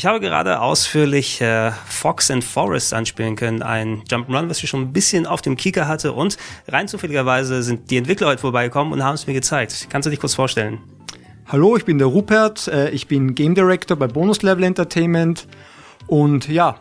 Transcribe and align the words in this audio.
Ich 0.00 0.06
habe 0.06 0.18
gerade 0.18 0.62
ausführlich 0.62 1.42
äh, 1.42 1.72
Fox 1.72 2.30
and 2.30 2.42
Forest 2.42 2.94
anspielen 2.94 3.36
können, 3.36 3.60
ein 3.60 4.02
Jump'n'Run, 4.04 4.48
was 4.48 4.62
ich 4.62 4.70
schon 4.70 4.80
ein 4.80 4.92
bisschen 4.94 5.26
auf 5.26 5.42
dem 5.42 5.58
Kieker 5.58 5.86
hatte 5.86 6.14
und 6.14 6.38
rein 6.68 6.88
zufälligerweise 6.88 7.62
sind 7.62 7.90
die 7.90 7.98
Entwickler 7.98 8.28
heute 8.28 8.40
vorbeigekommen 8.40 8.94
und 8.94 9.04
haben 9.04 9.16
es 9.16 9.26
mir 9.26 9.34
gezeigt. 9.34 9.88
Kannst 9.90 10.06
du 10.06 10.10
dich 10.10 10.18
kurz 10.18 10.32
vorstellen? 10.32 10.78
Hallo, 11.48 11.76
ich 11.76 11.84
bin 11.84 11.98
der 11.98 12.06
Rupert, 12.06 12.66
äh, 12.68 12.88
ich 12.92 13.08
bin 13.08 13.34
Game 13.34 13.54
Director 13.54 13.94
bei 13.94 14.06
Bonus 14.06 14.40
Level 14.40 14.64
Entertainment 14.64 15.46
und 16.06 16.48
ja, 16.48 16.80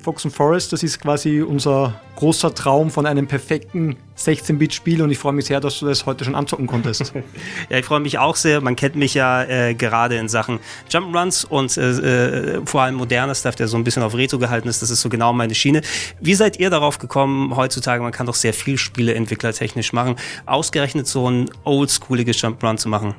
Fox 0.00 0.24
and 0.24 0.32
Forest, 0.32 0.72
das 0.72 0.84
ist 0.84 1.00
quasi 1.00 1.42
unser 1.42 2.00
großer 2.14 2.54
Traum 2.54 2.88
von 2.88 3.04
einem 3.04 3.26
perfekten 3.26 3.96
16-Bit-Spiel 4.16 5.02
und 5.02 5.10
ich 5.10 5.18
freue 5.18 5.32
mich 5.32 5.46
sehr, 5.46 5.58
dass 5.58 5.80
du 5.80 5.86
das 5.86 6.06
heute 6.06 6.24
schon 6.24 6.36
anzocken 6.36 6.68
konntest. 6.68 7.12
ja, 7.68 7.78
ich 7.78 7.84
freue 7.84 7.98
mich 7.98 8.16
auch 8.16 8.36
sehr. 8.36 8.60
Man 8.60 8.76
kennt 8.76 8.94
mich 8.94 9.14
ja 9.14 9.42
äh, 9.42 9.74
gerade 9.74 10.16
in 10.16 10.28
Sachen 10.28 10.60
Jump'n'Runs 10.88 11.44
und 11.44 11.76
äh, 11.76 12.58
äh, 12.58 12.60
vor 12.64 12.82
allem 12.82 12.94
moderner 12.94 13.34
Stuff, 13.34 13.56
der 13.56 13.66
so 13.66 13.76
ein 13.76 13.82
bisschen 13.82 14.04
auf 14.04 14.14
Retro 14.14 14.38
gehalten 14.38 14.68
ist. 14.68 14.82
Das 14.82 14.90
ist 14.90 15.00
so 15.00 15.08
genau 15.08 15.32
meine 15.32 15.56
Schiene. 15.56 15.82
Wie 16.20 16.34
seid 16.34 16.60
ihr 16.60 16.70
darauf 16.70 16.98
gekommen? 16.98 17.56
Heutzutage, 17.56 18.00
man 18.00 18.12
kann 18.12 18.26
doch 18.26 18.36
sehr 18.36 18.54
viel 18.54 18.78
Spiele 18.78 19.14
entwicklertechnisch 19.14 19.92
machen. 19.92 20.14
Ausgerechnet 20.46 21.08
so 21.08 21.28
ein 21.28 21.50
oldschooliges 21.64 22.36
Jump'n'Run 22.36 22.76
zu 22.76 22.88
machen. 22.88 23.16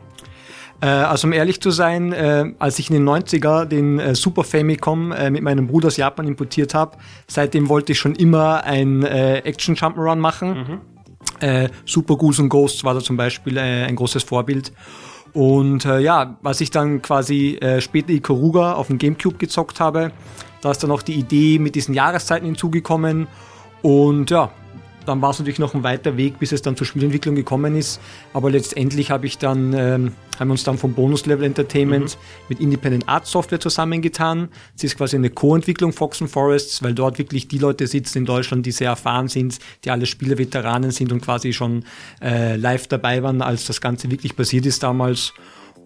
Äh, 0.82 0.88
also 0.88 1.28
um 1.28 1.34
ehrlich 1.34 1.62
zu 1.62 1.72
sein, 1.72 2.14
äh, 2.14 2.54
als 2.60 2.80
ich 2.80 2.90
in 2.90 2.96
den 2.96 3.08
90er 3.08 3.66
den 3.66 4.00
äh, 4.00 4.16
Super 4.16 4.44
Famicom 4.44 5.12
äh, 5.12 5.30
mit 5.30 5.44
meinem 5.44 5.68
Bruder 5.68 5.88
aus 5.88 5.98
Japan 5.98 6.28
importiert 6.28 6.74
habe, 6.74 6.98
seitdem 7.28 7.70
wollte 7.70 7.92
ich 7.92 8.00
schon 8.00 8.16
immer 8.16 8.64
ein 8.64 9.04
äh, 9.04 9.40
Action 9.40 9.76
Jump'n'Run 9.76 10.16
machen. 10.16 10.50
Mhm. 10.50 10.82
Äh, 11.42 11.70
Super 11.86 12.16
Goose 12.16 12.42
und 12.42 12.50
Ghosts 12.50 12.84
war 12.84 12.94
da 12.94 13.02
zum 13.02 13.18
Beispiel 13.18 13.58
äh, 13.58 13.86
ein 13.86 13.96
großes 13.96 14.24
Vorbild. 14.24 14.72
Und 15.34 15.86
äh, 15.86 16.00
ja, 16.00 16.38
was 16.42 16.62
ich 16.62 16.72
dann 16.72 17.02
quasi 17.02 17.58
äh, 17.62 17.82
später 17.82 18.10
Ikaruga 18.10 18.74
auf 18.74 18.88
dem 18.88 18.98
Gamecube 18.98 19.38
gezockt 19.38 19.80
habe, 19.80 20.12
da 20.62 20.72
ist 20.72 20.84
dann 20.84 20.92
auch 20.92 21.02
die 21.02 21.14
Idee 21.14 21.60
mit 21.60 21.76
diesen 21.76 21.94
Jahreszeiten 21.94 22.46
hinzugekommen. 22.46 23.28
Und 23.82 24.32
ja, 24.32 24.50
dann 25.10 25.22
war 25.22 25.32
es 25.32 25.40
natürlich 25.40 25.60
noch 25.60 25.74
ein 25.74 25.84
weiter 25.84 26.18
Weg, 26.18 26.40
bis 26.40 26.52
es 26.52 26.62
dann 26.62 26.78
zur 26.78 26.86
Spielentwicklung 26.86 27.36
gekommen 27.36 27.76
ist. 27.76 28.00
Aber 28.32 28.52
letztendlich 28.52 29.10
habe 29.10 29.26
ich 29.26 29.40
dann, 29.40 29.74
ähm, 29.74 30.12
haben 30.40 30.48
wir 30.48 30.52
uns 30.52 30.64
dann 30.64 30.78
vom 30.78 30.94
Bonus 30.94 31.26
Level 31.26 31.46
Entertainment 31.46 32.16
mhm. 32.16 32.46
mit 32.48 32.60
Independent 32.60 33.10
Art 33.10 33.26
Software 33.26 33.60
zusammengetan. 33.60 34.50
Es 34.78 34.84
ist 34.84 34.98
quasi 34.98 35.16
eine 35.16 35.32
Co-Entwicklung 35.32 35.94
Fox 35.94 36.22
and 36.22 36.30
Forests, 36.30 36.84
weil 36.84 36.94
dort 36.94 37.18
wirklich 37.18 37.48
die 37.48 37.58
Leute 37.58 37.88
sitzen 37.88 38.20
in 38.20 38.26
Deutschland, 38.26 38.66
die 38.68 38.72
sehr 38.72 38.90
erfahren 38.90 39.28
sind, 39.28 39.58
die 39.84 39.90
alle 39.90 40.06
Spielerveteranen 40.06 40.92
sind 40.92 41.12
und 41.12 41.22
quasi 41.22 41.54
schon 41.54 41.86
äh, 42.22 42.56
live 42.56 42.88
dabei 42.88 43.24
waren, 43.24 43.42
als 43.42 43.66
das 43.66 43.82
Ganze 43.82 44.12
wirklich 44.12 44.36
passiert 44.36 44.68
ist 44.68 44.84
damals. 44.84 45.34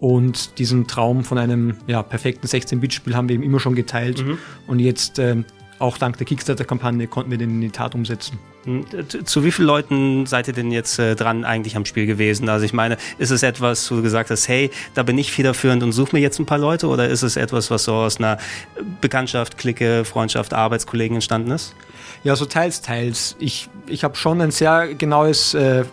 Und 0.00 0.58
diesen 0.58 0.86
Traum 0.86 1.24
von 1.24 1.38
einem 1.38 1.76
ja, 1.86 2.02
perfekten 2.02 2.46
16-Bit-Spiel 2.46 3.16
haben 3.16 3.28
wir 3.28 3.36
eben 3.36 3.44
immer 3.44 3.58
schon 3.58 3.74
geteilt. 3.74 4.22
Mhm. 4.22 4.38
Und 4.66 4.80
jetzt 4.80 5.18
äh, 5.18 5.42
auch 5.78 5.96
dank 5.96 6.18
der 6.18 6.26
Kickstarter-Kampagne 6.26 7.06
konnten 7.06 7.30
wir 7.30 7.38
den 7.38 7.50
in 7.50 7.60
die 7.62 7.70
Tat 7.70 7.94
umsetzen. 7.94 8.38
Hm, 8.64 8.84
zu 9.24 9.44
wie 9.44 9.52
vielen 9.52 9.66
Leuten 9.66 10.26
seid 10.26 10.48
ihr 10.48 10.54
denn 10.54 10.70
jetzt 10.70 10.98
äh, 10.98 11.14
dran 11.14 11.44
eigentlich 11.44 11.76
am 11.76 11.84
Spiel 11.84 12.06
gewesen? 12.06 12.48
Also 12.48 12.64
ich 12.64 12.72
meine, 12.72 12.96
ist 13.18 13.30
es 13.30 13.42
etwas, 13.42 13.90
wo 13.90 13.96
du 13.96 14.02
gesagt 14.02 14.30
hast, 14.30 14.48
hey, 14.48 14.70
da 14.94 15.02
bin 15.02 15.18
ich 15.18 15.32
federführend 15.32 15.82
und 15.82 15.92
suche 15.92 16.16
mir 16.16 16.22
jetzt 16.22 16.38
ein 16.38 16.46
paar 16.46 16.58
Leute 16.58 16.88
oder 16.88 17.08
ist 17.08 17.22
es 17.22 17.36
etwas, 17.36 17.70
was 17.70 17.84
so 17.84 17.94
aus 17.94 18.18
einer 18.18 18.38
Bekanntschaft, 19.00 19.58
Clique, 19.58 20.04
Freundschaft, 20.04 20.54
Arbeitskollegen 20.54 21.16
entstanden 21.16 21.50
ist? 21.50 21.74
Ja, 22.22 22.36
so 22.36 22.46
teils, 22.46 22.80
teils. 22.80 23.36
Ich, 23.38 23.68
ich 23.86 24.02
habe 24.02 24.16
schon 24.16 24.40
ein 24.40 24.50
sehr 24.50 24.94
genaues 24.94 25.54
äh, 25.54 25.84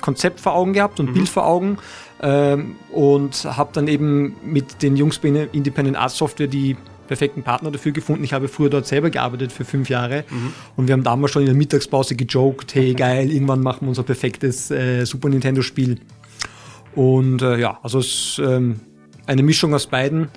Konzept 0.00 0.40
vor 0.40 0.54
Augen 0.54 0.72
gehabt 0.72 0.98
und 0.98 1.10
mhm. 1.10 1.14
Bild 1.14 1.28
vor 1.28 1.46
Augen 1.46 1.78
ähm, 2.22 2.76
und 2.90 3.44
habe 3.44 3.70
dann 3.74 3.88
eben 3.88 4.36
mit 4.44 4.82
den 4.82 4.96
Jungs 4.96 5.18
bei 5.18 5.28
Independent 5.52 5.96
Art 5.96 6.12
Software 6.12 6.46
die 6.46 6.76
perfekten 7.12 7.42
Partner 7.42 7.70
dafür 7.70 7.92
gefunden. 7.92 8.24
Ich 8.24 8.32
habe 8.32 8.48
früher 8.48 8.70
dort 8.70 8.86
selber 8.86 9.10
gearbeitet 9.10 9.52
für 9.52 9.66
fünf 9.66 9.90
Jahre 9.90 10.24
mhm. 10.30 10.52
und 10.76 10.88
wir 10.88 10.94
haben 10.94 11.02
damals 11.02 11.32
schon 11.32 11.42
in 11.42 11.46
der 11.46 11.54
Mittagspause 11.54 12.16
gejoked, 12.16 12.74
hey 12.74 12.94
geil, 12.94 13.30
irgendwann 13.30 13.60
machen 13.60 13.82
wir 13.82 13.88
unser 13.90 14.02
perfektes 14.02 14.70
äh, 14.70 15.04
Super 15.04 15.28
Nintendo 15.28 15.60
Spiel. 15.60 15.98
Und 16.94 17.42
äh, 17.42 17.58
ja, 17.58 17.78
also 17.82 17.98
es 17.98 18.06
ist 18.06 18.38
ähm, 18.38 18.80
eine 19.26 19.42
Mischung 19.42 19.74
aus 19.74 19.86
beiden. 19.86 20.28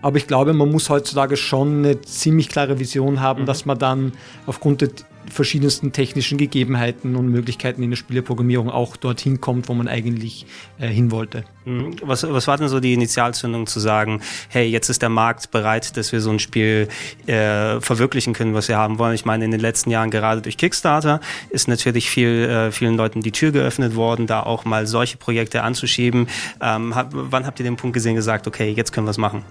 Aber 0.00 0.16
ich 0.16 0.26
glaube, 0.26 0.52
man 0.54 0.70
muss 0.70 0.88
heutzutage 0.90 1.36
schon 1.36 1.78
eine 1.78 2.00
ziemlich 2.02 2.48
klare 2.48 2.78
Vision 2.78 3.20
haben, 3.20 3.42
mhm. 3.42 3.46
dass 3.46 3.66
man 3.66 3.78
dann 3.78 4.12
aufgrund 4.46 4.80
der 4.80 4.90
verschiedensten 5.30 5.92
technischen 5.92 6.38
Gegebenheiten 6.38 7.16
und 7.16 7.28
Möglichkeiten 7.28 7.82
in 7.82 7.90
der 7.90 7.96
Spieleprogrammierung 7.96 8.70
auch 8.70 8.96
dorthin 8.96 9.40
kommt, 9.40 9.68
wo 9.68 9.74
man 9.74 9.88
eigentlich 9.88 10.46
äh, 10.78 10.88
hin 10.88 11.10
wollte. 11.10 11.44
Mhm. 11.64 11.96
Was, 12.02 12.28
was 12.28 12.46
war 12.46 12.56
denn 12.56 12.68
so 12.68 12.80
die 12.80 12.92
Initialzündung 12.92 13.66
zu 13.66 13.80
sagen, 13.80 14.20
hey, 14.48 14.66
jetzt 14.68 14.88
ist 14.88 15.02
der 15.02 15.08
Markt 15.08 15.50
bereit, 15.50 15.96
dass 15.96 16.12
wir 16.12 16.20
so 16.20 16.30
ein 16.30 16.38
Spiel 16.38 16.88
äh, 17.26 17.80
verwirklichen 17.80 18.34
können, 18.34 18.54
was 18.54 18.68
wir 18.68 18.76
haben 18.76 18.98
wollen? 18.98 19.14
Ich 19.14 19.24
meine, 19.24 19.44
in 19.44 19.50
den 19.50 19.60
letzten 19.60 19.90
Jahren 19.90 20.10
gerade 20.10 20.42
durch 20.42 20.56
Kickstarter 20.56 21.20
ist 21.50 21.68
natürlich 21.68 22.10
viel, 22.10 22.48
äh, 22.48 22.72
vielen 22.72 22.96
Leuten 22.96 23.20
die 23.20 23.32
Tür 23.32 23.52
geöffnet 23.52 23.96
worden, 23.96 24.26
da 24.26 24.42
auch 24.42 24.64
mal 24.64 24.86
solche 24.86 25.16
Projekte 25.16 25.62
anzuschieben. 25.62 26.28
Ähm, 26.60 26.94
hab, 26.94 27.10
wann 27.12 27.46
habt 27.46 27.60
ihr 27.60 27.64
den 27.64 27.76
Punkt 27.76 27.94
gesehen, 27.94 28.14
gesagt, 28.14 28.46
okay, 28.46 28.70
jetzt 28.70 28.92
können 28.92 29.06
wir 29.06 29.12
es 29.12 29.18
machen? 29.18 29.44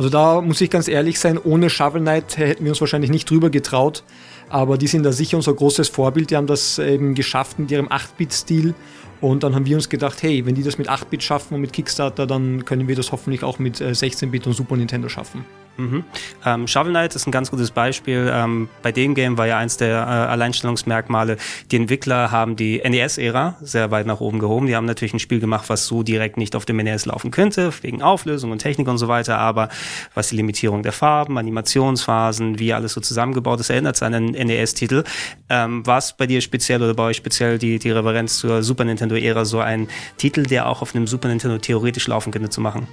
Also 0.00 0.08
da 0.08 0.40
muss 0.40 0.62
ich 0.62 0.70
ganz 0.70 0.88
ehrlich 0.88 1.20
sein, 1.20 1.36
ohne 1.36 1.68
Shovel 1.68 2.00
Knight 2.00 2.38
hätten 2.38 2.64
wir 2.64 2.72
uns 2.72 2.80
wahrscheinlich 2.80 3.10
nicht 3.10 3.28
drüber 3.28 3.50
getraut. 3.50 4.02
Aber 4.48 4.78
die 4.78 4.86
sind 4.86 5.02
da 5.02 5.12
sicher 5.12 5.36
unser 5.36 5.52
großes 5.52 5.90
Vorbild. 5.90 6.30
Die 6.30 6.38
haben 6.38 6.46
das 6.46 6.78
eben 6.78 7.14
geschafft 7.14 7.58
in 7.58 7.68
ihrem 7.68 7.88
8-Bit-Stil. 7.88 8.72
Und 9.20 9.42
dann 9.42 9.54
haben 9.54 9.66
wir 9.66 9.76
uns 9.76 9.90
gedacht, 9.90 10.22
hey, 10.22 10.46
wenn 10.46 10.54
die 10.54 10.62
das 10.62 10.78
mit 10.78 10.88
8-Bit 10.88 11.22
schaffen 11.22 11.52
und 11.52 11.60
mit 11.60 11.74
Kickstarter, 11.74 12.26
dann 12.26 12.64
können 12.64 12.88
wir 12.88 12.96
das 12.96 13.12
hoffentlich 13.12 13.44
auch 13.44 13.58
mit 13.58 13.82
16-Bit 13.82 14.46
äh, 14.46 14.48
und 14.48 14.54
Super 14.54 14.74
Nintendo 14.74 15.10
schaffen. 15.10 15.44
Mhm. 15.80 16.04
Ähm, 16.44 16.66
Shovel 16.66 16.92
Knight 16.92 17.14
ist 17.14 17.26
ein 17.26 17.30
ganz 17.30 17.50
gutes 17.50 17.70
Beispiel. 17.70 18.30
Ähm, 18.32 18.68
bei 18.82 18.92
dem 18.92 19.14
Game 19.14 19.38
war 19.38 19.46
ja 19.46 19.56
eins 19.56 19.76
der 19.76 19.96
äh, 19.98 20.30
Alleinstellungsmerkmale, 20.30 21.38
die 21.70 21.76
Entwickler 21.76 22.30
haben 22.30 22.56
die 22.56 22.82
NES-Ära 22.84 23.56
sehr 23.62 23.90
weit 23.90 24.06
nach 24.06 24.20
oben 24.20 24.38
gehoben. 24.38 24.66
Die 24.66 24.76
haben 24.76 24.84
natürlich 24.84 25.14
ein 25.14 25.18
Spiel 25.18 25.40
gemacht, 25.40 25.68
was 25.68 25.86
so 25.86 26.02
direkt 26.02 26.36
nicht 26.36 26.54
auf 26.54 26.66
dem 26.66 26.76
NES 26.76 27.06
laufen 27.06 27.30
könnte, 27.30 27.72
wegen 27.82 28.02
Auflösung 28.02 28.50
und 28.50 28.58
Technik 28.58 28.88
und 28.88 28.98
so 28.98 29.08
weiter, 29.08 29.38
aber 29.38 29.68
was 30.14 30.28
die 30.28 30.36
Limitierung 30.36 30.82
der 30.82 30.92
Farben, 30.92 31.38
Animationsphasen, 31.38 32.58
wie 32.58 32.72
alles 32.72 32.92
so 32.92 33.00
zusammengebaut 33.00 33.60
ist, 33.60 33.70
erinnert 33.70 34.02
an 34.02 34.14
einen 34.14 34.30
NES-Titel. 34.30 35.04
Ähm, 35.48 35.86
war 35.86 35.98
es 35.98 36.12
bei 36.12 36.26
dir 36.26 36.40
speziell 36.40 36.82
oder 36.82 36.94
bei 36.94 37.04
euch 37.04 37.16
speziell 37.16 37.58
die, 37.58 37.78
die 37.78 37.90
Referenz 37.90 38.38
zur 38.38 38.62
Super 38.62 38.84
Nintendo-Ära 38.84 39.44
so 39.44 39.60
ein 39.60 39.88
Titel, 40.16 40.42
der 40.42 40.68
auch 40.68 40.82
auf 40.82 40.94
einem 40.94 41.06
Super 41.06 41.28
Nintendo 41.28 41.58
theoretisch 41.58 42.06
laufen 42.06 42.32
könnte 42.32 42.50
zu 42.50 42.60
machen? 42.60 42.86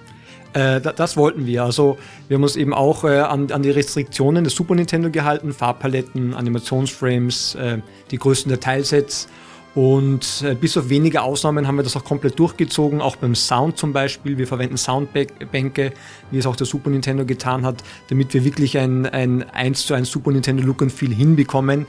Äh, 0.54 0.82
das 0.82 1.18
wollten 1.18 1.46
wir. 1.46 1.64
Also 1.64 1.98
wir 2.28 2.36
haben 2.36 2.44
uns 2.44 2.56
eben 2.56 2.74
auch 2.74 3.04
äh, 3.04 3.20
an, 3.20 3.52
an, 3.52 3.62
die 3.62 3.72
Restriktionen 3.72 4.44
des 4.44 4.56
Super 4.56 4.76
Nintendo 4.76 5.10
gehalten, 5.10 5.54
Farbpaletten, 5.54 6.34
Animationsframes, 6.34 7.56
äh, 7.56 7.80
die 8.12 8.18
größten 8.18 8.50
Detailsets. 8.50 9.28
Und 9.76 10.44
äh, 10.44 10.56
bis 10.56 10.76
auf 10.76 10.90
wenige 10.90 11.22
Ausnahmen 11.22 11.68
haben 11.68 11.76
wir 11.76 11.84
das 11.84 11.96
auch 11.96 12.04
komplett 12.04 12.40
durchgezogen, 12.40 13.00
auch 13.00 13.16
beim 13.16 13.36
Sound 13.36 13.78
zum 13.78 13.94
Beispiel. 13.94 14.40
Wir 14.40 14.48
verwenden 14.48 14.76
Soundbänke, 14.76 15.94
wie 16.32 16.38
es 16.40 16.48
auch 16.48 16.56
der 16.56 16.66
Super 16.66 16.90
Nintendo 16.90 17.26
getan 17.26 17.64
hat, 17.64 17.84
damit 18.10 18.34
wir 18.34 18.44
wirklich 18.44 18.80
ein, 18.80 19.06
ein 19.06 19.48
1 19.48 19.86
zu 19.86 19.94
1 19.94 20.10
Super 20.10 20.32
Nintendo 20.32 20.64
Look 20.64 20.82
and 20.82 20.92
Feel 20.92 21.14
hinbekommen. 21.14 21.86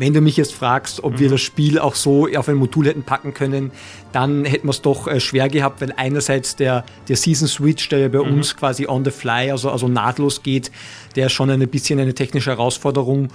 Wenn 0.00 0.14
du 0.14 0.22
mich 0.22 0.38
jetzt 0.38 0.54
fragst, 0.54 1.04
ob 1.04 1.12
mhm. 1.12 1.18
wir 1.18 1.28
das 1.28 1.42
Spiel 1.42 1.78
auch 1.78 1.94
so 1.94 2.26
auf 2.34 2.48
ein 2.48 2.54
Modul 2.54 2.86
hätten 2.86 3.02
packen 3.02 3.34
können, 3.34 3.70
dann 4.12 4.46
hätten 4.46 4.66
wir 4.66 4.70
es 4.70 4.80
doch 4.80 5.06
äh, 5.06 5.20
schwer 5.20 5.50
gehabt, 5.50 5.82
weil 5.82 5.92
einerseits 5.94 6.56
der, 6.56 6.86
der 7.08 7.16
Season 7.16 7.46
Switch, 7.46 7.86
der 7.90 7.98
ja 7.98 8.08
bei 8.08 8.16
mhm. 8.16 8.38
uns 8.38 8.56
quasi 8.56 8.86
on 8.86 9.04
the 9.04 9.10
fly, 9.10 9.50
also, 9.50 9.70
also 9.70 9.88
nahtlos 9.88 10.42
geht, 10.42 10.70
der 11.16 11.26
ist 11.26 11.32
schon 11.32 11.50
ein 11.50 11.68
bisschen 11.68 12.00
eine 12.00 12.14
technische 12.14 12.48
Herausforderung 12.48 13.28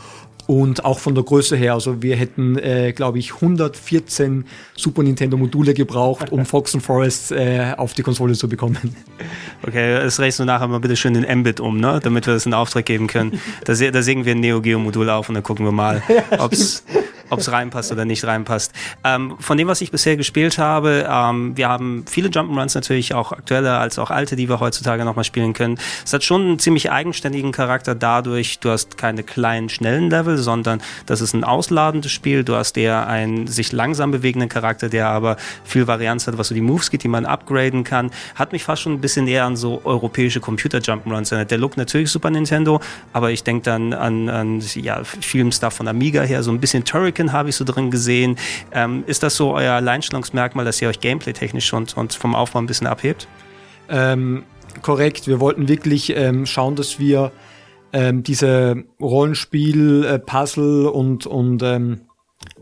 und 0.47 0.85
auch 0.85 0.99
von 0.99 1.15
der 1.15 1.23
Größe 1.23 1.55
her, 1.55 1.73
also 1.73 2.01
wir 2.01 2.15
hätten, 2.15 2.57
äh, 2.57 2.93
glaube 2.93 3.19
ich, 3.19 3.35
114 3.35 4.45
Super 4.75 5.03
Nintendo 5.03 5.37
Module 5.37 5.73
gebraucht, 5.73 6.31
um 6.31 6.45
Fox 6.45 6.73
and 6.75 6.83
Forest 6.83 7.31
äh, 7.31 7.73
auf 7.77 7.93
die 7.93 8.03
Konsole 8.03 8.33
zu 8.33 8.47
bekommen. 8.47 8.95
Okay, 9.65 9.93
es 9.93 10.19
reichst 10.19 10.39
du 10.39 10.45
nachher 10.45 10.67
mal 10.67 10.79
bitte 10.79 10.95
schön 10.95 11.13
den 11.13 11.39
Mbit 11.39 11.59
um, 11.59 11.79
ne? 11.79 11.99
damit 12.03 12.27
wir 12.27 12.33
das 12.33 12.45
in 12.45 12.53
Auftrag 12.53 12.85
geben 12.85 13.07
können. 13.07 13.39
Da, 13.63 13.73
da 13.73 14.01
sägen 14.01 14.25
wir 14.25 14.33
ein 14.33 14.39
Neo 14.39 14.61
Geo 14.61 14.79
Modul 14.79 15.09
auf 15.09 15.29
und 15.29 15.35
dann 15.35 15.43
gucken 15.43 15.65
wir 15.65 15.71
mal, 15.71 16.01
ob 16.37 16.53
es 16.53 16.83
ob 17.29 17.39
es 17.39 17.51
reinpasst 17.51 17.91
oder 17.91 18.05
nicht 18.05 18.25
reinpasst. 18.25 18.73
Ähm, 19.03 19.35
von 19.39 19.57
dem, 19.57 19.67
was 19.67 19.81
ich 19.81 19.91
bisher 19.91 20.17
gespielt 20.17 20.57
habe, 20.57 21.07
ähm, 21.09 21.55
wir 21.57 21.69
haben 21.69 22.05
viele 22.07 22.29
Jump'n'Runs 22.29 22.75
natürlich, 22.75 23.13
auch 23.13 23.31
aktuelle 23.31 23.77
als 23.77 23.99
auch 23.99 24.11
alte, 24.11 24.35
die 24.35 24.49
wir 24.49 24.59
heutzutage 24.59 25.05
nochmal 25.05 25.23
spielen 25.23 25.53
können. 25.53 25.77
Es 26.03 26.13
hat 26.13 26.23
schon 26.23 26.41
einen 26.41 26.59
ziemlich 26.59 26.91
eigenständigen 26.91 27.51
Charakter 27.51 27.95
dadurch, 27.95 28.59
du 28.59 28.69
hast 28.69 28.97
keine 28.97 29.23
kleinen, 29.23 29.69
schnellen 29.69 30.09
Level, 30.09 30.37
sondern 30.37 30.81
das 31.05 31.21
ist 31.21 31.33
ein 31.33 31.43
ausladendes 31.43 32.11
Spiel. 32.11 32.43
Du 32.43 32.55
hast 32.55 32.77
eher 32.77 33.07
einen 33.07 33.47
sich 33.47 33.71
langsam 33.71 34.11
bewegenden 34.11 34.49
Charakter, 34.49 34.89
der 34.89 35.07
aber 35.09 35.37
viel 35.63 35.87
Varianz 35.87 36.27
hat, 36.27 36.37
was 36.37 36.49
so 36.49 36.55
die 36.55 36.61
Moves 36.61 36.91
geht, 36.91 37.03
die 37.03 37.07
man 37.07 37.25
upgraden 37.25 37.83
kann. 37.83 38.11
Hat 38.35 38.51
mich 38.51 38.63
fast 38.63 38.83
schon 38.83 38.93
ein 38.93 39.01
bisschen 39.01 39.27
eher 39.27 39.45
an 39.45 39.55
so 39.55 39.81
europäische 39.83 40.39
Computer-Jump'n'Runs 40.39 41.31
erinnert. 41.31 41.51
Der 41.51 41.57
Look 41.57 41.77
natürlich 41.77 42.11
Super 42.11 42.29
Nintendo, 42.29 42.79
aber 43.13 43.31
ich 43.31 43.43
denke 43.43 43.63
dann 43.63 43.93
an, 43.93 44.29
an 44.29 44.63
ja, 44.75 45.01
Stuff 45.51 45.73
von 45.73 45.87
Amiga 45.87 46.21
her, 46.21 46.43
so 46.43 46.51
ein 46.51 46.59
bisschen 46.59 46.85
Turrican 46.85 47.14
American 47.15 47.31
habe 47.31 47.49
ich 47.49 47.55
so 47.55 47.63
drin 47.63 47.91
gesehen. 47.91 48.37
Ähm, 48.71 49.03
ist 49.07 49.23
das 49.23 49.35
so 49.35 49.53
euer 49.53 49.73
Alleinstellungsmerkmal, 49.73 50.65
dass 50.65 50.81
ihr 50.81 50.89
euch 50.89 50.99
gameplay-technisch 50.99 51.71
und, 51.73 51.95
und 51.97 52.13
vom 52.13 52.35
Aufbau 52.35 52.59
ein 52.59 52.65
bisschen 52.65 52.87
abhebt? 52.87 53.27
Ähm, 53.89 54.43
Korrekt, 54.81 55.27
wir 55.27 55.39
wollten 55.39 55.69
wirklich 55.69 56.13
ähm, 56.15 56.45
schauen, 56.45 56.75
dass 56.75 56.99
wir 56.99 57.31
ähm, 57.93 58.23
diese 58.23 58.83
Rollenspiel, 58.99 60.03
äh, 60.03 60.19
Puzzle 60.19 60.87
und, 60.87 61.25
und 61.25 61.63
ähm, 61.63 62.01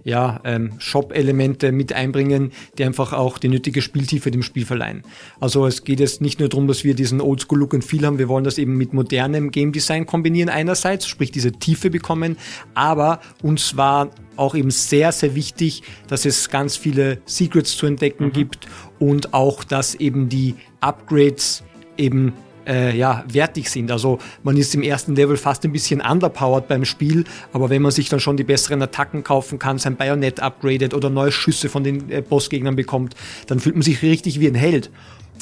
ja, 0.03 0.41
ähm, 0.43 0.73
Shop-Elemente 0.79 1.71
mit 1.71 1.93
einbringen, 1.93 2.51
die 2.77 2.83
einfach 2.83 3.13
auch 3.13 3.37
die 3.37 3.49
nötige 3.49 3.81
Spieltiefe 3.81 4.31
dem 4.31 4.43
Spiel 4.43 4.65
verleihen. 4.65 5.03
Also 5.39 5.65
es 5.65 5.83
geht 5.83 5.99
jetzt 5.99 6.21
nicht 6.21 6.39
nur 6.39 6.49
darum, 6.49 6.67
dass 6.67 6.83
wir 6.83 6.93
diesen 6.93 7.21
Oldschool-Look 7.21 7.73
und 7.73 7.83
Feel 7.83 8.05
haben, 8.05 8.19
wir 8.19 8.27
wollen 8.27 8.43
das 8.43 8.57
eben 8.57 8.77
mit 8.77 8.93
modernem 8.93 9.51
Game 9.51 9.71
Design 9.71 10.05
kombinieren 10.05 10.49
einerseits, 10.49 11.07
sprich 11.07 11.31
diese 11.31 11.51
Tiefe 11.51 11.89
bekommen, 11.89 12.37
aber 12.73 13.19
uns 13.41 13.77
war 13.77 14.09
auch 14.35 14.55
eben 14.55 14.71
sehr, 14.71 15.11
sehr 15.11 15.35
wichtig, 15.35 15.83
dass 16.07 16.25
es 16.25 16.49
ganz 16.49 16.75
viele 16.75 17.19
Secrets 17.25 17.77
zu 17.77 17.85
entdecken 17.85 18.25
mhm. 18.25 18.33
gibt 18.33 18.67
und 18.99 19.33
auch, 19.33 19.63
dass 19.63 19.95
eben 19.95 20.29
die 20.29 20.55
Upgrades 20.81 21.63
eben 21.97 22.33
äh, 22.67 22.95
ja, 22.95 23.23
wertig 23.27 23.69
sind. 23.69 23.91
Also 23.91 24.19
man 24.43 24.57
ist 24.57 24.73
im 24.75 24.81
ersten 24.81 25.15
Level 25.15 25.37
fast 25.37 25.63
ein 25.65 25.71
bisschen 25.71 26.01
underpowered 26.01 26.67
beim 26.67 26.85
Spiel, 26.85 27.25
aber 27.51 27.69
wenn 27.69 27.81
man 27.81 27.91
sich 27.91 28.09
dann 28.09 28.19
schon 28.19 28.37
die 28.37 28.43
besseren 28.43 28.81
Attacken 28.81 29.23
kaufen 29.23 29.59
kann, 29.59 29.77
sein 29.77 29.95
Bayonet 29.95 30.39
upgradet 30.39 30.93
oder 30.93 31.09
neue 31.09 31.31
Schüsse 31.31 31.69
von 31.69 31.83
den 31.83 32.09
äh, 32.09 32.21
Bossgegnern 32.21 32.75
bekommt, 32.75 33.15
dann 33.47 33.59
fühlt 33.59 33.75
man 33.75 33.83
sich 33.83 34.01
richtig 34.01 34.39
wie 34.39 34.47
ein 34.47 34.55
Held. 34.55 34.89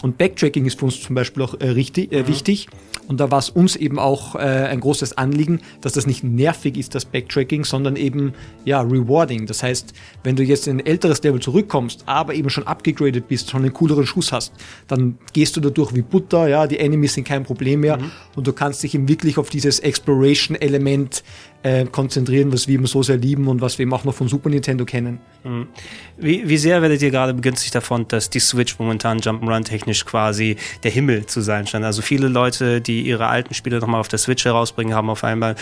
Und 0.02 0.18
Backtracking 0.18 0.66
ist 0.66 0.80
für 0.80 0.86
uns 0.86 1.02
zum 1.02 1.16
Beispiel 1.16 1.44
auch 1.44 1.60
äh, 1.60 1.70
richtig, 1.70 2.12
äh, 2.12 2.24
mhm. 2.24 2.28
wichtig. 2.28 2.68
Und 3.08 3.20
da 3.20 3.30
war 3.30 3.40
es 3.40 3.50
uns 3.50 3.76
eben 3.76 4.00
auch 4.00 4.36
äh, 4.36 4.40
ein 4.40 4.80
großes 4.80 5.18
Anliegen, 5.18 5.60
dass 5.82 5.94
das 5.94 6.08
nicht 6.08 6.24
nervig 6.24 6.78
ist, 6.78 6.96
das 6.96 7.06
Backtracking, 7.06 7.66
sondern 7.66 7.96
eben 7.96 8.34
ja 8.64 8.82
rewarding. 8.82 9.48
Das 9.48 9.64
heißt, 9.64 9.94
wenn 10.24 10.36
du 10.36 10.44
jetzt 10.44 10.68
in 10.68 10.78
ein 10.78 10.86
älteres 10.86 11.22
Level 11.22 11.42
zurückkommst, 11.42 12.04
aber 12.06 12.34
eben 12.34 12.50
schon 12.50 12.66
abgegradet 12.68 13.28
bist, 13.28 13.50
schon 13.50 13.64
einen 13.64 13.74
cooleren 13.74 14.06
Schuss 14.06 14.32
hast, 14.32 14.54
dann 14.88 15.18
gehst 15.34 15.56
du 15.58 15.60
dadurch 15.60 15.94
wie 15.94 16.02
Butter, 16.02 16.48
ja, 16.48 16.68
die 16.68 16.80
Enemies 16.80 17.16
sind 17.16 17.26
kein 17.26 17.44
Problem 17.44 17.82
mehr 17.82 17.98
mhm. 17.98 18.12
und 18.36 18.48
du 18.48 18.54
kannst 18.54 18.82
dich 18.84 18.96
eben 18.96 19.08
wirklich 19.10 19.38
auf 19.38 19.50
dieses 19.50 19.80
Exploration-Element 19.80 21.24
äh, 21.64 21.86
konzentrieren, 21.86 22.52
was 22.52 22.68
wir 22.68 22.76
eben 22.76 22.88
so 22.88 23.04
sehr 23.04 23.18
lieben 23.18 23.48
und 23.48 23.62
was 23.62 23.78
wir 23.78 23.84
eben 23.84 23.94
auch 23.94 24.04
noch 24.04 24.14
von 24.14 24.28
Super 24.28 24.50
Nintendo 24.50 24.86
kennen. 24.86 25.20
Mhm. 25.44 25.68
Wie, 26.18 26.48
wie 26.48 26.58
sehr 26.58 26.82
werdet 26.82 27.02
ihr 27.02 27.12
gerade 27.12 27.34
begünstigt 27.34 27.74
davon, 27.74 28.08
dass 28.08 28.30
die 28.30 28.40
Switch 28.40 28.78
momentan 28.80 29.20
Jump'n'Run 29.20 29.64
technisch 29.64 30.06
quasi 30.06 30.58
der 30.84 30.92
Himmel 30.92 31.26
zu 31.26 31.42
sein 31.42 31.68
scheint? 31.68 31.86
Also 31.86 32.02
viele 32.02 32.28
Leute, 32.28 32.82
die 32.82 33.02
ihre 33.02 33.28
alten 33.28 33.54
Spiele 33.54 33.80
nochmal 33.80 34.00
auf 34.00 34.08
der 34.08 34.20
Switch 34.20 34.46
herausbringen, 34.46 34.94
haben 34.94 35.10
auf 35.10 35.24
einmal 35.24 35.56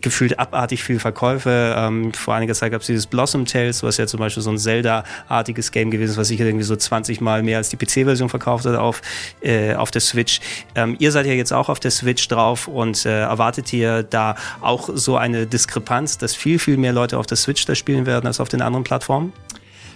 gefühlt 0.00 0.38
abartig 0.38 0.82
viel 0.82 0.98
Verkäufe. 0.98 1.74
Ähm, 1.76 2.12
vor 2.12 2.34
einiger 2.34 2.54
Zeit 2.54 2.72
gab 2.72 2.80
es 2.80 2.86
dieses 2.86 3.06
Blossom 3.06 3.46
Tales, 3.46 3.82
was 3.82 3.96
ja 3.96 4.06
zum 4.06 4.20
Beispiel 4.20 4.42
so 4.42 4.50
ein 4.50 4.58
Zelda-artiges 4.58 5.70
Game 5.70 5.90
gewesen 5.90 6.12
ist, 6.12 6.16
was 6.18 6.28
sicher 6.28 6.44
irgendwie 6.44 6.64
so 6.64 6.76
20 6.76 7.20
Mal 7.20 7.42
mehr 7.42 7.58
als 7.58 7.68
die 7.70 7.76
PC-Version 7.76 8.28
verkauft 8.28 8.66
hat 8.66 8.76
auf, 8.76 9.00
äh, 9.40 9.74
auf 9.74 9.90
der 9.90 10.00
Switch. 10.00 10.40
Ähm, 10.74 10.96
ihr 10.98 11.12
seid 11.12 11.26
ja 11.26 11.32
jetzt 11.32 11.52
auch 11.52 11.68
auf 11.68 11.80
der 11.80 11.90
Switch 11.90 12.26
drauf 12.28 12.68
und 12.68 13.06
äh, 13.06 13.20
erwartet 13.20 13.72
ihr 13.72 14.02
da 14.02 14.36
auch 14.60 14.90
so 14.92 15.16
eine 15.16 15.41
Diskrepanz, 15.46 16.18
dass 16.18 16.34
viel, 16.34 16.58
viel 16.58 16.76
mehr 16.76 16.92
Leute 16.92 17.18
auf 17.18 17.26
der 17.26 17.36
Switch 17.36 17.64
da 17.64 17.74
spielen 17.74 18.06
werden 18.06 18.26
als 18.26 18.40
auf 18.40 18.48
den 18.48 18.62
anderen 18.62 18.84
Plattformen? 18.84 19.32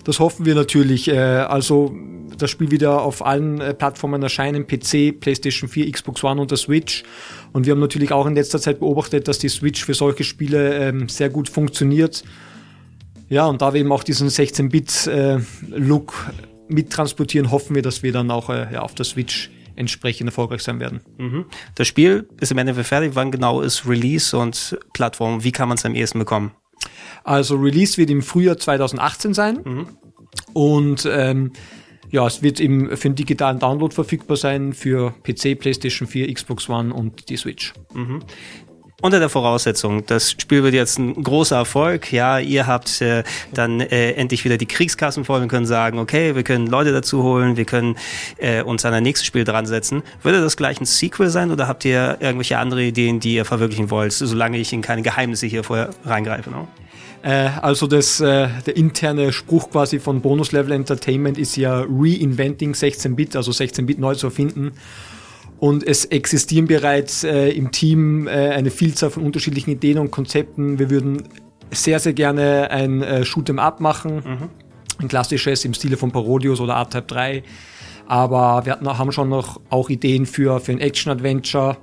Das 0.04 0.20
hoffen 0.20 0.46
wir 0.46 0.54
natürlich. 0.54 1.08
Äh, 1.08 1.16
also 1.16 1.96
das 2.38 2.50
Spiel 2.50 2.70
wieder 2.70 3.02
auf 3.02 3.26
allen 3.26 3.60
äh, 3.60 3.74
Plattformen 3.74 4.22
erscheinen, 4.22 4.66
PC, 4.66 5.18
PlayStation 5.18 5.68
4, 5.68 5.90
Xbox 5.90 6.22
One 6.22 6.40
und 6.40 6.50
der 6.50 6.58
Switch. 6.58 7.02
Und 7.52 7.66
wir 7.66 7.72
haben 7.72 7.80
natürlich 7.80 8.12
auch 8.12 8.26
in 8.26 8.34
letzter 8.34 8.60
Zeit 8.60 8.78
beobachtet, 8.78 9.26
dass 9.26 9.38
die 9.38 9.48
Switch 9.48 9.84
für 9.84 9.94
solche 9.94 10.22
Spiele 10.22 10.74
ähm, 10.76 11.08
sehr 11.08 11.28
gut 11.28 11.48
funktioniert. 11.48 12.22
Ja, 13.28 13.46
und 13.46 13.62
da 13.62 13.74
wir 13.74 13.80
eben 13.80 13.90
auch 13.90 14.04
diesen 14.04 14.28
16-Bit-Look 14.28 16.14
äh, 16.28 16.72
mittransportieren, 16.72 17.50
hoffen 17.50 17.74
wir, 17.74 17.82
dass 17.82 18.04
wir 18.04 18.12
dann 18.12 18.30
auch 18.30 18.48
auf 18.48 18.94
der 18.94 19.04
Switch 19.04 19.50
entsprechend 19.76 20.28
erfolgreich 20.28 20.62
sein 20.62 20.80
werden. 20.80 21.00
Mhm. 21.18 21.46
Das 21.74 21.86
Spiel 21.86 22.28
ist 22.40 22.52
im 22.52 22.58
Endeffekt 22.58 22.88
fertig. 22.88 23.12
Wann 23.14 23.30
genau 23.30 23.60
ist 23.60 23.86
Release 23.86 24.36
und 24.36 24.78
Plattform? 24.92 25.44
Wie 25.44 25.52
kann 25.52 25.68
man 25.68 25.78
es 25.78 25.84
am 25.84 25.94
ehesten 25.94 26.18
bekommen? 26.18 26.52
Also 27.24 27.56
Release 27.56 27.96
wird 27.96 28.10
im 28.10 28.22
Frühjahr 28.22 28.56
2018 28.56 29.34
sein. 29.34 29.60
Mhm. 29.64 29.88
Und 30.52 31.08
ähm, 31.10 31.52
ja, 32.10 32.26
es 32.26 32.42
wird 32.42 32.60
im, 32.60 32.96
für 32.96 33.08
den 33.08 33.14
digitalen 33.14 33.58
Download 33.58 33.94
verfügbar 33.94 34.36
sein 34.36 34.72
für 34.72 35.12
PC, 35.24 35.58
PlayStation 35.58 36.06
4, 36.06 36.32
Xbox 36.32 36.68
One 36.68 36.94
und 36.94 37.28
die 37.28 37.36
Switch. 37.36 37.72
Mhm 37.94 38.22
unter 39.02 39.18
der 39.18 39.28
Voraussetzung, 39.28 40.06
das 40.06 40.30
Spiel 40.30 40.62
wird 40.62 40.72
jetzt 40.72 40.98
ein 40.98 41.22
großer 41.22 41.56
Erfolg, 41.56 42.12
ja, 42.12 42.38
ihr 42.38 42.66
habt 42.66 43.02
äh, 43.02 43.24
dann 43.52 43.80
äh, 43.80 44.12
endlich 44.12 44.44
wieder 44.44 44.56
die 44.56 44.66
Kriegskassen 44.66 45.24
voll 45.24 45.42
und 45.42 45.48
können 45.48 45.66
sagen, 45.66 45.98
okay, 45.98 46.34
wir 46.34 46.42
können 46.42 46.66
Leute 46.66 46.92
dazu 46.92 47.22
holen, 47.22 47.56
wir 47.58 47.66
können 47.66 47.96
äh, 48.38 48.62
uns 48.62 48.84
an 48.86 48.94
ein 48.94 49.02
nächstes 49.02 49.26
Spiel 49.26 49.44
dran 49.44 49.66
setzen. 49.66 50.02
Würde 50.22 50.40
das 50.40 50.56
gleich 50.56 50.80
ein 50.80 50.86
Sequel 50.86 51.28
sein 51.28 51.50
oder 51.50 51.68
habt 51.68 51.84
ihr 51.84 52.16
irgendwelche 52.20 52.58
andere 52.58 52.84
Ideen, 52.84 53.20
die 53.20 53.34
ihr 53.34 53.44
verwirklichen 53.44 53.90
wollt, 53.90 54.12
solange 54.12 54.56
ich 54.56 54.72
in 54.72 54.80
keine 54.80 55.02
Geheimnisse 55.02 55.46
hier 55.46 55.62
vorher 55.62 55.90
reingreife? 56.04 56.50
No? 56.50 56.66
Äh, 57.22 57.50
also 57.60 57.86
das, 57.86 58.20
äh, 58.20 58.48
der 58.64 58.76
interne 58.76 59.32
Spruch 59.32 59.70
quasi 59.70 59.98
von 59.98 60.22
Bonus 60.22 60.52
Level 60.52 60.72
Entertainment 60.72 61.36
ist 61.36 61.56
ja 61.56 61.80
Reinventing 61.80 62.72
16-Bit, 62.72 63.36
also 63.36 63.50
16-Bit 63.50 63.98
neu 63.98 64.14
zu 64.14 64.28
erfinden. 64.28 64.72
Und 65.58 65.86
es 65.86 66.04
existieren 66.04 66.66
bereits 66.66 67.24
äh, 67.24 67.48
im 67.48 67.72
Team 67.72 68.26
äh, 68.28 68.30
eine 68.30 68.70
Vielzahl 68.70 69.10
von 69.10 69.22
unterschiedlichen 69.22 69.70
Ideen 69.70 69.98
und 69.98 70.10
Konzepten. 70.10 70.78
Wir 70.78 70.90
würden 70.90 71.22
sehr, 71.70 71.98
sehr 71.98 72.12
gerne 72.12 72.70
ein 72.70 73.02
äh, 73.02 73.22
Shoot'em 73.22 73.58
Up 73.58 73.80
machen. 73.80 74.16
Mhm. 74.16 74.48
Ein 74.98 75.08
klassisches 75.08 75.64
im 75.64 75.74
Stile 75.74 75.96
von 75.96 76.12
Parodius 76.12 76.60
oder 76.60 76.74
R-Type 76.74 77.06
3. 77.06 77.42
Aber 78.06 78.64
wir 78.64 78.72
hatten, 78.72 78.86
haben 78.86 79.12
schon 79.12 79.28
noch 79.28 79.60
auch 79.68 79.90
Ideen 79.90 80.26
für, 80.26 80.60
für 80.60 80.72
ein 80.72 80.80
Action-Adventure. 80.80 81.76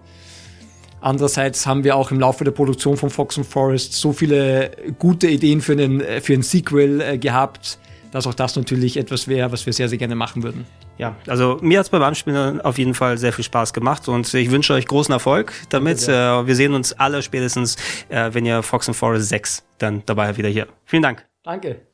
Andererseits 1.01 1.67
haben 1.67 1.83
wir 1.83 1.97
auch 1.97 2.11
im 2.11 2.19
Laufe 2.19 2.45
der 2.45 2.51
Produktion 2.51 2.95
von 2.95 3.09
Fox 3.09 3.37
and 3.37 3.45
Forest 3.45 3.93
so 3.93 4.13
viele 4.13 4.71
gute 4.99 5.27
Ideen 5.27 5.59
für 5.59 5.73
einen, 5.73 6.01
für 6.21 6.33
ein 6.33 6.43
Sequel 6.43 7.01
äh, 7.01 7.17
gehabt, 7.17 7.77
dass 8.11 8.25
auch 8.25 8.33
das 8.33 8.55
natürlich 8.55 8.97
etwas 8.97 9.27
wäre, 9.27 9.51
was 9.51 9.65
wir 9.65 9.73
sehr, 9.73 9.89
sehr 9.89 9.97
gerne 9.97 10.15
machen 10.15 10.43
würden. 10.43 10.65
Ja, 10.97 11.15
also 11.27 11.57
mir 11.61 11.79
hat 11.79 11.85
es 11.85 11.89
beim 11.89 12.03
Anspielen 12.03 12.61
auf 12.61 12.77
jeden 12.77 12.93
Fall 12.93 13.17
sehr 13.17 13.33
viel 13.33 13.43
Spaß 13.43 13.73
gemacht 13.73 14.07
und 14.07 14.31
ich 14.33 14.51
wünsche 14.51 14.73
euch 14.73 14.85
großen 14.85 15.11
Erfolg 15.11 15.53
damit. 15.69 16.07
Äh, 16.07 16.47
wir 16.47 16.55
sehen 16.55 16.73
uns 16.73 16.93
alle 16.93 17.21
spätestens, 17.21 17.77
äh, 18.09 18.29
wenn 18.33 18.45
ihr 18.45 18.61
Fox 18.61 18.87
and 18.87 18.95
Forest 18.95 19.29
6 19.29 19.63
dann 19.79 20.03
dabei 20.05 20.37
wieder 20.37 20.49
hier. 20.49 20.67
Vielen 20.85 21.03
Dank. 21.03 21.25
Danke. 21.43 21.92